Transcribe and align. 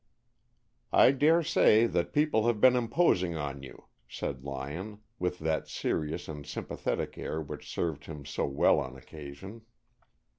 "I 0.91 1.11
dare 1.11 1.43
say 1.43 1.85
that 1.85 2.11
people 2.11 2.47
have 2.47 2.59
been 2.59 2.75
imposing 2.75 3.35
on 3.35 3.61
you," 3.61 3.85
said 4.09 4.43
Lyon, 4.43 5.01
with 5.19 5.37
that 5.37 5.67
serious 5.67 6.27
and 6.27 6.43
sympathetic 6.43 7.19
air 7.19 7.39
which 7.39 7.69
served 7.71 8.05
him 8.05 8.25
so 8.25 8.47
well 8.47 8.79
on 8.79 8.95
occasion. 8.97 9.61